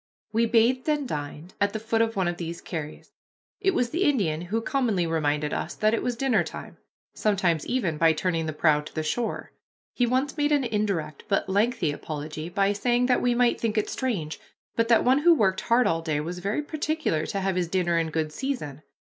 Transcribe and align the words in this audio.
We 0.33 0.47
bathed 0.47 0.89
and 0.89 1.07
dined 1.07 1.53
at 1.61 1.73
the 1.73 1.79
foot 1.79 2.01
of 2.01 2.15
one 2.15 2.27
of 2.27 2.37
these 2.37 2.59
carries. 2.59 3.11
It 3.59 3.75
was 3.75 3.91
the 3.91 4.03
Indian 4.05 4.41
who 4.41 4.59
commonly 4.59 5.05
reminded 5.05 5.53
us 5.53 5.75
that 5.75 5.93
it 5.93 6.01
was 6.01 6.15
dinner 6.15 6.43
time, 6.43 6.77
sometimes 7.13 7.67
even 7.67 7.99
by 7.99 8.13
turning 8.13 8.47
the 8.47 8.53
prow 8.53 8.81
to 8.81 8.95
the 8.95 9.03
shore. 9.03 9.51
He 9.93 10.07
once 10.07 10.37
made 10.37 10.51
an 10.51 10.63
indirect, 10.63 11.25
but 11.27 11.47
lengthy 11.47 11.91
apology, 11.91 12.49
by 12.49 12.73
saying 12.73 13.05
that 13.05 13.21
we 13.21 13.35
might 13.35 13.61
think 13.61 13.77
it 13.77 13.91
strange, 13.91 14.39
but 14.75 14.87
that 14.87 15.03
one 15.05 15.19
who 15.19 15.35
worked 15.35 15.61
hard 15.61 15.85
all 15.85 16.01
day 16.01 16.19
was 16.19 16.39
very 16.39 16.63
particular 16.63 17.27
to 17.27 17.39
have 17.39 17.55
his 17.55 17.67
dinner 17.67 17.99
in 17.99 18.09
good 18.09 18.33
season. 18.33 18.81